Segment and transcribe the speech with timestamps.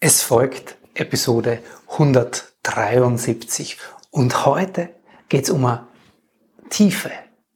[0.00, 1.58] Es folgt Episode
[1.90, 3.78] 173
[4.12, 4.90] und heute
[5.28, 5.88] geht es um eine
[6.70, 7.10] tiefe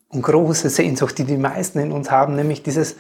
[0.08, 2.96] und große Sehnsucht, die die meisten in uns haben, nämlich dieses,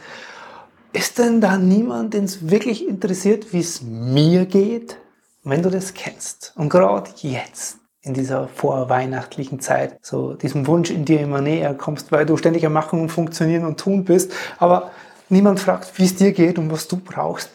[0.92, 4.98] ist denn da niemand, den es wirklich interessiert, wie es mir geht?
[5.42, 11.04] Wenn du das kennst und gerade jetzt in dieser vorweihnachtlichen Zeit so diesem Wunsch in
[11.04, 14.92] dir immer näher kommst, weil du ständig am Machen und Funktionieren und Tun bist, aber
[15.28, 17.50] niemand fragt, wie es dir geht und was du brauchst,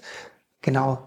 [0.62, 1.07] genau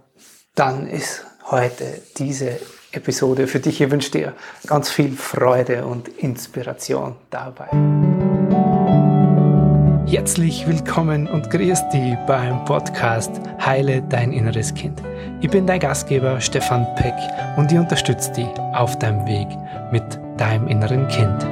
[0.60, 2.60] dann ist heute diese
[2.92, 3.80] Episode für dich.
[3.80, 4.34] Ich wünsche dir
[4.66, 7.68] ganz viel Freude und Inspiration dabei.
[10.06, 13.30] Herzlich willkommen und grüß dich beim Podcast
[13.64, 15.00] Heile dein inneres Kind.
[15.40, 17.14] Ich bin dein Gastgeber Stefan Peck
[17.56, 19.48] und ich unterstütze dich auf deinem Weg
[19.90, 20.04] mit
[20.36, 21.42] deinem inneren Kind.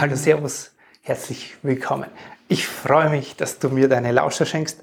[0.00, 0.72] Hallo, Servus,
[1.02, 2.10] herzlich willkommen.
[2.48, 4.82] Ich freue mich, dass du mir deine Lauscher schenkst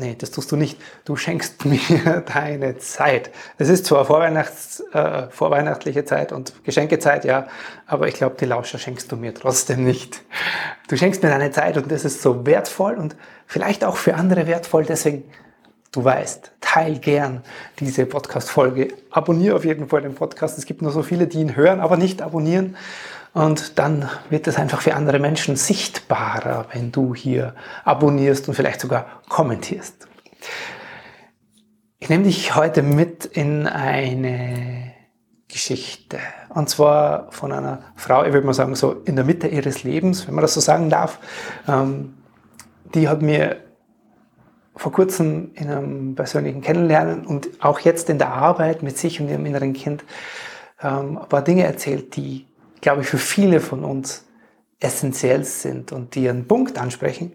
[0.00, 0.80] Nee, das tust du nicht.
[1.04, 3.32] Du schenkst mir deine Zeit.
[3.58, 7.48] Es ist zwar Vorweihnachts, äh, vorweihnachtliche Zeit und Geschenkezeit, ja,
[7.86, 10.22] aber ich glaube, die Lauscher schenkst du mir trotzdem nicht.
[10.86, 14.46] Du schenkst mir deine Zeit und das ist so wertvoll und vielleicht auch für andere
[14.46, 14.84] wertvoll.
[14.84, 15.24] Deswegen,
[15.90, 17.42] du weißt, teil gern
[17.80, 18.94] diese Podcast-Folge.
[19.10, 20.58] Abonniere auf jeden Fall den Podcast.
[20.58, 22.76] Es gibt nur so viele, die ihn hören, aber nicht abonnieren.
[23.34, 27.54] Und dann wird es einfach für andere Menschen sichtbarer, wenn du hier
[27.84, 30.08] abonnierst und vielleicht sogar kommentierst.
[31.98, 34.92] Ich nehme dich heute mit in eine
[35.48, 36.18] Geschichte.
[36.50, 40.26] Und zwar von einer Frau, ich würde mal sagen, so in der Mitte ihres Lebens,
[40.26, 41.18] wenn man das so sagen darf.
[41.66, 42.14] Ähm,
[42.94, 43.56] die hat mir
[44.76, 49.28] vor kurzem in einem persönlichen Kennenlernen und auch jetzt in der Arbeit mit sich und
[49.28, 50.04] ihrem inneren Kind
[50.80, 52.46] ähm, ein paar Dinge erzählt, die
[52.80, 54.24] glaube ich, für viele von uns
[54.80, 57.34] essentiell sind und die einen Punkt ansprechen,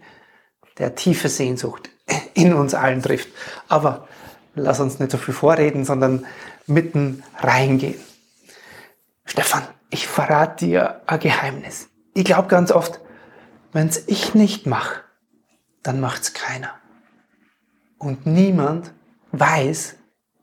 [0.78, 1.90] der tiefe Sehnsucht
[2.34, 3.28] in uns allen trifft.
[3.68, 4.08] Aber
[4.54, 6.26] lass uns nicht so viel vorreden, sondern
[6.66, 8.00] mitten reingehen.
[9.24, 11.88] Stefan, ich verrate dir ein Geheimnis.
[12.14, 13.00] Ich glaube ganz oft,
[13.72, 15.00] wenn es ich nicht mache,
[15.82, 16.74] dann macht's keiner.
[17.98, 18.92] Und niemand
[19.32, 19.96] weiß,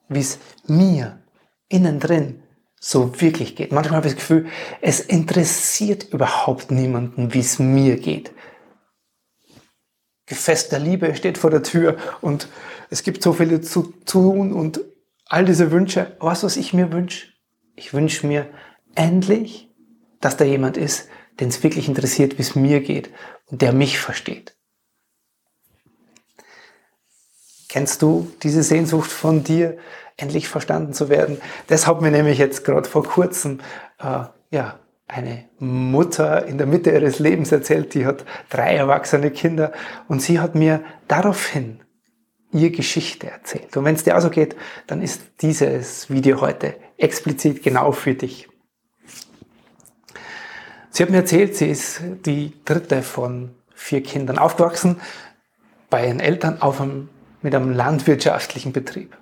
[0.10, 1.22] wie es mir
[1.70, 2.41] innen drin
[2.84, 3.72] so wirklich geht.
[3.72, 4.48] Manchmal habe ich das Gefühl,
[4.82, 8.32] es interessiert überhaupt niemanden, wie es mir geht.
[10.26, 12.48] Gefäß der Liebe steht vor der Tür und
[12.90, 14.82] es gibt so viele zu tun und
[15.26, 16.18] all diese Wünsche.
[16.20, 17.28] Was, was ich mir wünsche?
[17.76, 18.50] Ich wünsche mir
[18.96, 19.70] endlich,
[20.20, 21.08] dass da jemand ist,
[21.40, 23.12] den es wirklich interessiert, wie es mir geht
[23.46, 24.58] und der mich versteht.
[27.70, 29.78] Kennst du diese Sehnsucht von dir,
[30.22, 31.42] endlich verstanden zu werden?
[31.68, 33.60] Das hat mir nämlich jetzt gerade vor kurzem
[34.00, 39.74] äh, ja, eine Mutter in der Mitte ihres Lebens erzählt, die hat drei erwachsene Kinder
[40.08, 41.82] und sie hat mir daraufhin
[42.54, 43.76] ihr Geschichte erzählt.
[43.76, 44.56] Und wenn es dir auch so geht,
[44.88, 48.48] dann ist dieses Video heute explizit genau für dich.
[50.90, 55.00] Sie hat mir erzählt, sie ist die dritte von vier Kindern aufgewachsen,
[55.90, 57.10] bei ihren Eltern auf einem
[57.42, 59.18] mit einem landwirtschaftlichen Betrieb.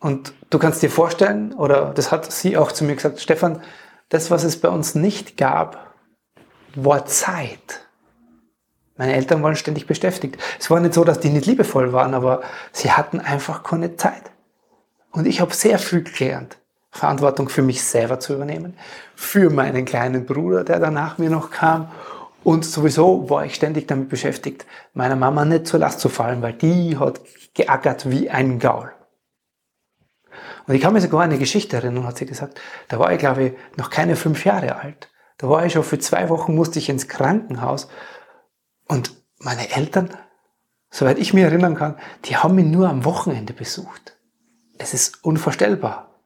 [0.00, 3.62] Und du kannst dir vorstellen, oder das hat sie auch zu mir gesagt, Stefan,
[4.08, 5.94] das, was es bei uns nicht gab,
[6.74, 7.86] war Zeit.
[8.96, 10.38] Meine Eltern waren ständig beschäftigt.
[10.58, 12.42] Es war nicht so, dass die nicht liebevoll waren, aber
[12.72, 14.30] sie hatten einfach keine Zeit.
[15.10, 16.58] Und ich habe sehr viel gelernt,
[16.90, 18.76] Verantwortung für mich selber zu übernehmen,
[19.14, 21.90] für meinen kleinen Bruder, der danach mir noch kam
[22.44, 24.64] und sowieso war ich ständig damit beschäftigt,
[24.94, 27.20] meiner Mama nicht zur Last zu fallen, weil die hat
[27.54, 28.90] geackert wie ein Gaul.
[30.68, 33.42] Und ich kann mir sogar eine Geschichte erinnern, hat sie gesagt, da war ich glaube
[33.42, 35.10] ich noch keine fünf Jahre alt.
[35.38, 37.88] Da war ich schon für zwei Wochen, musste ich ins Krankenhaus
[38.86, 40.10] und meine Eltern,
[40.90, 41.96] soweit ich mich erinnern kann,
[42.26, 44.18] die haben mich nur am Wochenende besucht.
[44.76, 46.20] Es ist unvorstellbar.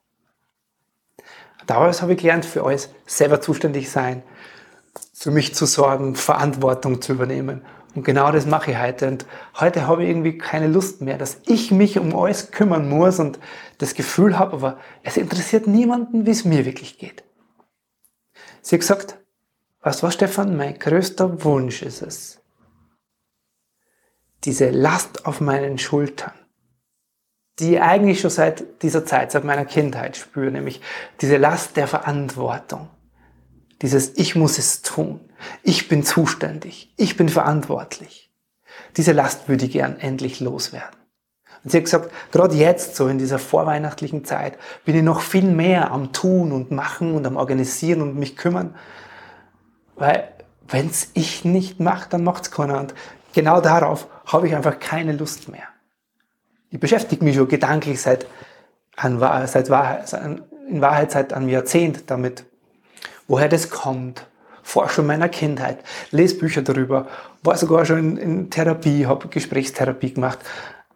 [1.67, 4.25] Damals habe ich gelernt, für alles selber zuständig sein,
[5.15, 7.65] für mich zu sorgen, Verantwortung zu übernehmen.
[7.95, 9.09] Und genau das mache ich heute.
[9.09, 9.27] Und
[9.61, 13.39] heute habe ich irgendwie keine Lust mehr, dass ich mich um alles kümmern muss und
[13.79, 17.23] das Gefühl habe, aber es interessiert niemanden, wie es mir wirklich geht.
[18.63, 19.19] Sie hat gesagt,
[19.83, 22.41] weißt du was, Stefan, mein größter Wunsch ist es,
[24.45, 26.33] diese Last auf meinen Schultern,
[27.59, 30.81] die ich eigentlich schon seit dieser Zeit, seit meiner Kindheit spüre, nämlich
[31.21, 32.89] diese Last der Verantwortung
[33.83, 35.21] dieses Ich muss es tun.
[35.63, 36.93] Ich bin zuständig.
[36.97, 38.33] Ich bin verantwortlich.
[38.97, 40.97] Diese Last würde ich gern endlich loswerden.
[41.65, 45.45] Und sie hat gesagt, gerade jetzt, so in dieser vorweihnachtlichen Zeit, bin ich noch viel
[45.45, 48.75] mehr am Tun und Machen und am Organisieren und mich kümmern.
[49.95, 50.29] Weil,
[50.67, 52.81] wenn's ich nicht mache, dann macht's keiner.
[52.81, 52.95] Und
[53.33, 55.69] genau darauf habe ich einfach keine Lust mehr.
[56.71, 58.27] Ich beschäftige mich schon gedanklich seit,
[58.97, 62.45] an, seit in Wahrheit seit einem Jahrzehnt damit,
[63.29, 64.27] woher das kommt.
[64.63, 65.83] Forsche meiner Kindheit,
[66.13, 67.09] lese Bücher darüber,
[67.43, 70.39] war sogar schon in, in Therapie, habe Gesprächstherapie gemacht.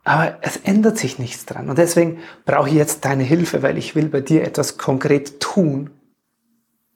[0.05, 1.69] Aber es ändert sich nichts dran.
[1.69, 5.91] Und deswegen brauche ich jetzt deine Hilfe, weil ich will bei dir etwas konkret tun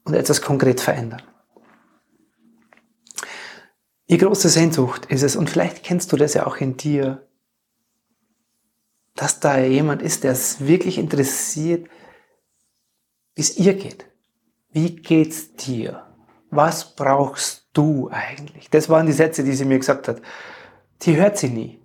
[0.05, 1.21] und etwas konkret verändern.
[4.09, 7.27] Die große Sehnsucht ist es, und vielleicht kennst du das ja auch in dir,
[9.15, 11.89] dass da jemand ist, der es wirklich interessiert,
[13.35, 14.05] wie es ihr geht.
[14.71, 16.03] Wie geht's dir?
[16.49, 18.69] Was brauchst du eigentlich?
[18.69, 20.21] Das waren die Sätze, die sie mir gesagt hat.
[21.01, 21.79] Die hört sie nie,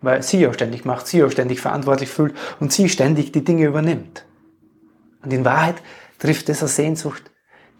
[0.00, 3.66] weil sie ja ständig macht, sie ja ständig verantwortlich fühlt und sie ständig die Dinge
[3.66, 4.24] übernimmt.
[5.22, 5.76] Und in Wahrheit
[6.18, 7.30] trifft das eine Sehnsucht,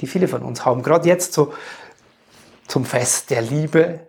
[0.01, 0.83] die viele von uns haben.
[0.83, 1.53] Gerade jetzt so
[2.67, 4.09] zum Fest der Liebe.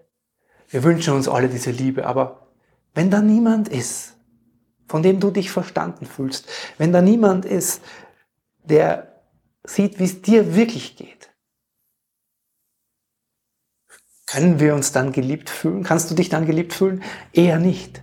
[0.69, 2.48] Wir wünschen uns alle diese Liebe, aber
[2.94, 4.16] wenn da niemand ist,
[4.88, 6.48] von dem du dich verstanden fühlst,
[6.78, 7.81] wenn da niemand ist,
[8.63, 9.19] der
[9.65, 11.29] sieht, wie es dir wirklich geht,
[14.27, 15.83] können wir uns dann geliebt fühlen?
[15.83, 17.03] Kannst du dich dann geliebt fühlen?
[17.33, 18.01] Eher nicht.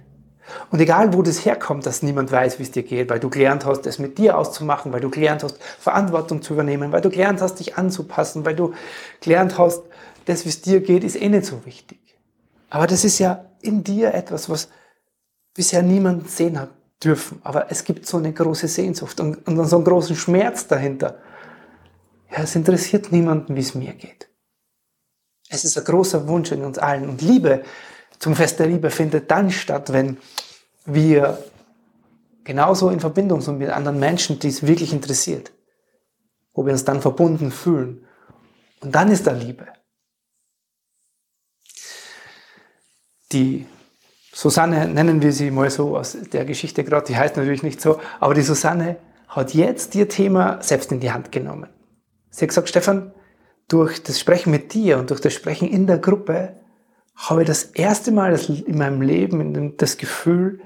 [0.71, 3.65] Und egal, wo das herkommt, dass niemand weiß, wie es dir geht, weil du gelernt
[3.65, 7.41] hast, es mit dir auszumachen, weil du gelernt hast, Verantwortung zu übernehmen, weil du gelernt
[7.41, 8.75] hast, dich anzupassen, weil du
[9.21, 9.83] gelernt hast,
[10.25, 12.01] das, wie es dir geht, ist eh nicht so wichtig.
[12.71, 14.69] Aber das ist ja in dir etwas, was
[15.55, 16.71] bisher niemand sehen hat
[17.03, 17.41] dürfen.
[17.45, 21.19] Aber es gibt so eine große Sehnsucht und, und so einen großen Schmerz dahinter.
[22.31, 24.29] Ja, es interessiert niemanden, wie es mir geht.
[25.49, 27.09] Es ist ein großer Wunsch in uns allen.
[27.09, 27.63] Und Liebe
[28.19, 30.19] zum Fest der Liebe findet dann statt, wenn
[30.85, 31.43] wir
[32.45, 35.53] genauso in Verbindung sind mit anderen Menschen, die es wirklich interessiert.
[36.53, 38.07] Wo wir uns dann verbunden fühlen.
[38.81, 39.67] Und dann ist da Liebe.
[43.33, 43.67] Die
[44.33, 48.01] Susanne, nennen wir sie mal so aus der Geschichte gerade, die heißt natürlich nicht so,
[48.21, 48.97] aber die Susanne
[49.29, 51.69] hat jetzt ihr Thema selbst in die Hand genommen.
[52.37, 53.15] Sie hat gesagt, Stefan,
[53.67, 56.61] durch das Sprechen mit dir und durch das Sprechen in der Gruppe
[57.15, 60.61] habe ich das erste Mal in meinem Leben das Gefühl,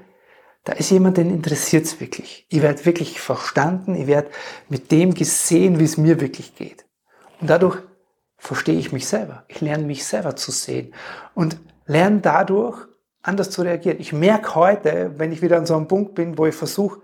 [0.64, 2.44] da ist jemand, den interessiert es wirklich.
[2.48, 4.30] Ich werde wirklich verstanden, ich werde
[4.68, 6.86] mit dem gesehen, wie es mir wirklich geht.
[7.40, 7.78] Und dadurch
[8.36, 9.44] verstehe ich mich selber.
[9.46, 10.92] Ich lerne mich selber zu sehen
[11.34, 11.56] und
[11.86, 12.78] lerne dadurch
[13.22, 14.00] anders zu reagieren.
[14.00, 17.00] Ich merke heute, wenn ich wieder an so einem Punkt bin, wo ich versuche,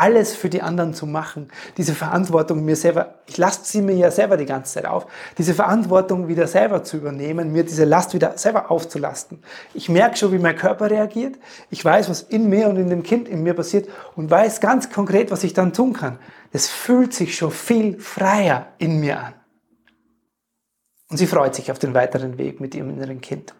[0.00, 4.10] alles für die anderen zu machen, diese Verantwortung mir selber, ich lasse sie mir ja
[4.10, 5.06] selber die ganze Zeit auf,
[5.36, 9.42] diese Verantwortung wieder selber zu übernehmen, mir diese Last wieder selber aufzulasten.
[9.74, 11.36] Ich merke schon, wie mein Körper reagiert,
[11.68, 14.90] ich weiß, was in mir und in dem Kind in mir passiert und weiß ganz
[14.90, 16.18] konkret, was ich dann tun kann.
[16.50, 19.34] Es fühlt sich schon viel freier in mir an.
[21.10, 23.52] Und sie freut sich auf den weiteren Weg mit ihrem inneren Kind.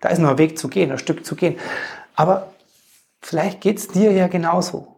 [0.00, 1.58] Da ist noch ein Weg zu gehen, ein Stück zu gehen.
[2.16, 2.52] Aber
[3.22, 4.93] vielleicht geht es dir ja genauso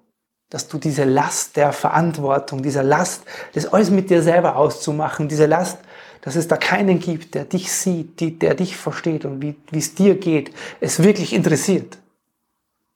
[0.50, 3.22] dass du diese Last der Verantwortung, dieser Last,
[3.54, 5.78] das alles mit dir selber auszumachen, diese Last,
[6.22, 9.94] dass es da keinen gibt, der dich sieht, die, der dich versteht und wie es
[9.94, 11.98] dir geht, es wirklich interessiert.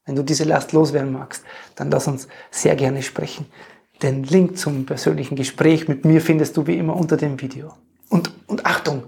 [0.05, 1.45] Wenn du diese Last loswerden magst,
[1.77, 3.47] dann lass uns sehr gerne sprechen.
[4.03, 7.75] Den Link zum persönlichen Gespräch mit mir findest du wie immer unter dem Video.
[8.09, 9.05] Und, und Achtung,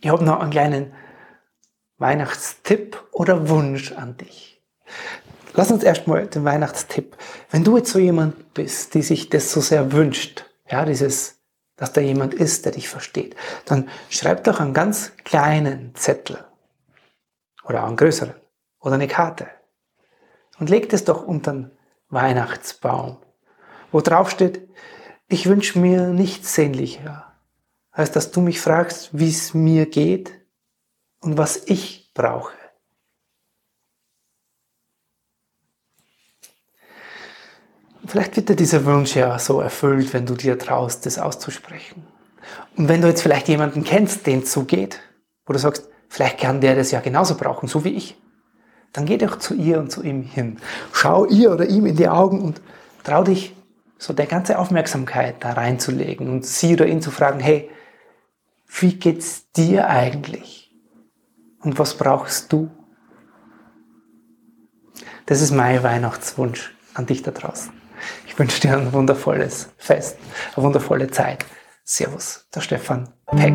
[0.00, 0.92] ich habe noch einen kleinen
[1.98, 4.62] Weihnachtstipp oder Wunsch an dich.
[5.58, 7.16] Lass uns erstmal den Weihnachtstipp.
[7.50, 11.42] Wenn du jetzt so jemand bist, die sich das so sehr wünscht, ja, dieses,
[11.74, 13.34] dass da jemand ist, der dich versteht,
[13.64, 16.44] dann schreib doch einen ganz kleinen Zettel
[17.64, 18.36] oder einen größeren
[18.78, 19.48] oder eine Karte
[20.60, 21.72] und leg das doch unter den
[22.08, 23.16] Weihnachtsbaum,
[23.90, 24.68] wo drauf steht,
[25.26, 27.32] ich wünsche mir nichts sehnlicher,
[27.90, 30.30] als dass du mich fragst, wie es mir geht
[31.18, 32.57] und was ich brauche.
[38.08, 42.06] Vielleicht wird dir dieser Wunsch ja so erfüllt, wenn du dir traust, das auszusprechen.
[42.74, 45.00] Und wenn du jetzt vielleicht jemanden kennst, den es so geht,
[45.44, 48.16] wo du sagst, vielleicht kann der das ja genauso brauchen, so wie ich,
[48.94, 50.56] dann geh doch zu ihr und zu ihm hin.
[50.94, 52.62] Schau ihr oder ihm in die Augen und
[53.04, 53.54] trau dich,
[53.98, 57.68] so der ganze Aufmerksamkeit da reinzulegen und sie oder ihn zu fragen, hey,
[58.80, 60.74] wie geht's dir eigentlich?
[61.60, 62.70] Und was brauchst du?
[65.26, 67.77] Das ist mein Weihnachtswunsch an dich da draußen.
[68.38, 70.16] Ich wünsche dir ein wundervolles Fest,
[70.54, 71.44] eine wundervolle Zeit.
[71.82, 73.52] Servus, der Stefan Peck.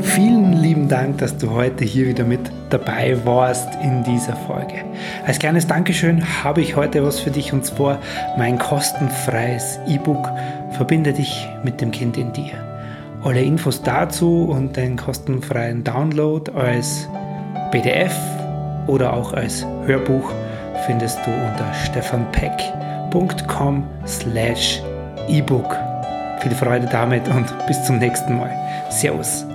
[0.00, 4.84] Vielen lieben Dank, dass du heute hier wieder mit dabei warst in dieser Folge.
[5.24, 8.00] Als kleines Dankeschön habe ich heute was für dich und zwar
[8.36, 10.28] mein kostenfreies E-Book
[10.72, 12.54] Verbinde dich mit dem Kind in dir.
[13.22, 17.08] Alle Infos dazu und den kostenfreien Download als
[17.70, 18.16] PDF
[18.88, 20.28] oder auch als Hörbuch
[20.86, 22.93] findest du unter stefanpeck.com slash
[25.28, 25.76] ebook.
[26.40, 28.50] Viel Freude damit und bis zum nächsten Mal.
[28.90, 29.46] Servus.